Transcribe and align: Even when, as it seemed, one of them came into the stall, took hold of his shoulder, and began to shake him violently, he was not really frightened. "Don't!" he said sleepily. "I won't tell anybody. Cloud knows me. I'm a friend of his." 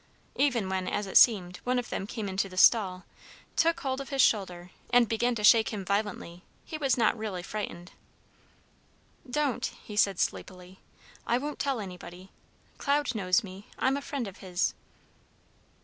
Even 0.35 0.67
when, 0.67 0.87
as 0.87 1.05
it 1.05 1.15
seemed, 1.15 1.57
one 1.63 1.77
of 1.77 1.89
them 1.89 2.07
came 2.07 2.27
into 2.27 2.49
the 2.49 2.57
stall, 2.57 3.05
took 3.55 3.81
hold 3.81 4.01
of 4.01 4.09
his 4.09 4.19
shoulder, 4.19 4.71
and 4.91 5.07
began 5.07 5.35
to 5.35 5.43
shake 5.43 5.69
him 5.69 5.85
violently, 5.85 6.41
he 6.65 6.75
was 6.75 6.97
not 6.97 7.15
really 7.15 7.43
frightened. 7.43 7.91
"Don't!" 9.29 9.67
he 9.83 9.95
said 9.95 10.19
sleepily. 10.19 10.79
"I 11.27 11.37
won't 11.37 11.59
tell 11.59 11.79
anybody. 11.79 12.31
Cloud 12.79 13.13
knows 13.13 13.43
me. 13.43 13.67
I'm 13.77 13.95
a 13.95 14.01
friend 14.01 14.27
of 14.27 14.37
his." 14.37 14.73